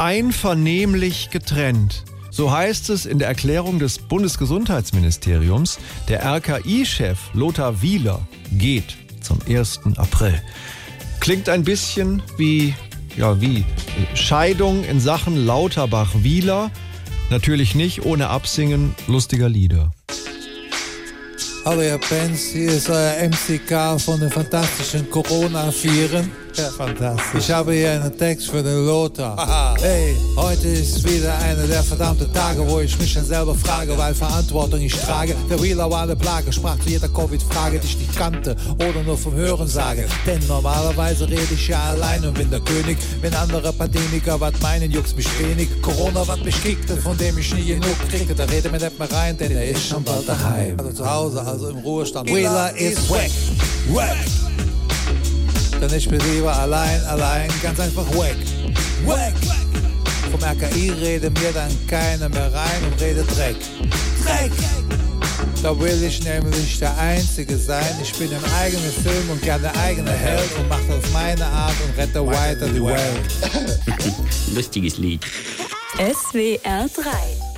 einvernehmlich 0.00 1.28
getrennt. 1.28 2.04
So 2.30 2.50
heißt 2.50 2.88
es 2.88 3.04
in 3.04 3.18
der 3.18 3.28
Erklärung 3.28 3.78
des 3.78 3.98
Bundesgesundheitsministeriums. 3.98 5.78
Der 6.08 6.24
RKI-Chef 6.24 7.18
Lothar 7.34 7.82
Wieler 7.82 8.26
geht 8.50 8.96
zum 9.20 9.40
1. 9.46 9.80
April. 9.96 10.40
Klingt 11.20 11.50
ein 11.50 11.64
bisschen 11.64 12.22
wie, 12.38 12.74
ja, 13.18 13.42
wie 13.42 13.66
Scheidung 14.14 14.84
in 14.84 15.00
Sachen 15.00 15.36
Lauterbach-Wieler. 15.44 16.70
Natürlich 17.28 17.74
nicht 17.74 18.06
ohne 18.06 18.28
Absingen 18.28 18.94
lustiger 19.06 19.50
Lieder. 19.50 19.90
Hallo 21.66 21.82
ihr 21.82 22.00
Fans, 22.00 22.40
hier 22.52 22.70
ist 22.70 22.88
euer 22.88 23.28
MCK 23.28 24.00
von 24.00 24.18
den 24.18 24.30
fantastischen 24.30 25.10
Corona-Vieren. 25.10 26.30
Ja, 26.56 26.68
fantastisch. 26.70 27.40
Ich 27.44 27.50
habe 27.50 27.72
hier 27.72 27.92
einen 27.92 28.16
Text 28.16 28.50
für 28.50 28.62
den 28.62 28.84
Lothar. 28.84 29.76
Hey, 29.80 30.16
heute 30.36 30.68
ist 30.68 31.02
wieder 31.04 31.36
einer 31.38 31.66
der 31.66 31.82
verdammten 31.82 32.32
Tage, 32.32 32.68
wo 32.68 32.80
ich 32.80 32.98
mich 32.98 33.14
dann 33.14 33.24
selber 33.24 33.54
frage, 33.54 33.96
weil 33.96 34.14
Verantwortung 34.14 34.80
ich 34.80 34.94
trage. 34.94 35.34
Der 35.48 35.62
Wheeler 35.62 35.90
war 35.90 36.02
eine 36.02 36.16
Plage, 36.16 36.52
sprach 36.52 36.78
zu 36.80 36.88
jeder 36.88 37.08
Covid-Frage, 37.08 37.78
die 37.78 37.86
ich 37.86 37.98
nicht 37.98 38.16
kannte 38.16 38.56
oder 38.74 39.02
nur 39.04 39.16
vom 39.16 39.34
Hören 39.34 39.68
sage. 39.68 40.06
Denn 40.26 40.40
normalerweise 40.48 41.28
rede 41.28 41.54
ich 41.54 41.68
ja 41.68 41.82
allein 41.90 42.24
und 42.24 42.34
bin 42.34 42.50
der 42.50 42.60
König. 42.60 42.98
Wenn 43.20 43.34
andere 43.34 43.72
Pandemiker 43.72 44.40
was 44.40 44.60
meinen, 44.60 44.90
juckt's 44.90 45.14
mich 45.14 45.28
wenig. 45.38 45.68
Corona 45.82 46.26
was 46.26 46.40
mich 46.40 46.60
kickt, 46.62 46.90
von 46.90 47.16
dem 47.16 47.38
ich 47.38 47.54
nie 47.54 47.66
genug 47.66 47.96
kriegte, 48.10 48.34
da 48.34 48.44
rede 48.44 48.70
mir 48.70 48.78
nicht 48.78 48.98
mehr 48.98 49.12
rein, 49.12 49.36
denn 49.36 49.52
er 49.52 49.68
ist 49.68 49.86
schon 49.86 50.02
bald 50.02 50.28
daheim. 50.28 50.78
Also 50.78 50.92
zu 50.92 51.10
Hause, 51.10 51.42
also 51.42 51.68
im 51.68 51.78
Ruhestand. 51.78 52.28
Wheeler 52.28 52.76
ist 52.76 53.10
weg. 53.10 53.30
Weg. 53.88 54.39
Denn 55.80 55.94
ich 55.94 56.08
bin 56.08 56.20
lieber 56.32 56.54
allein, 56.54 57.02
allein, 57.04 57.48
ganz 57.62 57.80
einfach 57.80 58.06
weg. 58.10 58.36
Weg! 59.06 59.34
Vom 60.30 60.42
RKI 60.42 60.90
rede 60.90 61.30
mir 61.30 61.52
dann 61.54 61.70
keiner 61.88 62.28
mehr 62.28 62.52
rein 62.52 62.84
und 62.84 63.00
rede 63.00 63.24
Dreck. 63.24 63.56
Dreck! 64.24 64.52
Da 65.62 65.78
will 65.78 66.02
ich 66.02 66.22
nämlich 66.22 66.78
der 66.78 66.96
Einzige 66.98 67.56
sein. 67.56 67.94
Ich 68.02 68.12
bin 68.14 68.30
im 68.30 68.44
eigenen 68.60 68.90
Film 68.90 69.30
und 69.30 69.42
gerne 69.42 69.62
der 69.62 69.76
eigene 69.82 70.10
Held 70.10 70.50
und 70.58 70.68
mache 70.68 70.94
auf 70.94 71.12
meine 71.12 71.46
Art 71.46 71.74
und 71.86 71.98
rette 71.98 72.26
weiter 72.26 72.66
die 72.66 72.84
Welt. 72.84 73.74
Lustiges 74.54 74.98
Lied. 74.98 75.24
SWR 75.96 76.88
3 76.88 77.49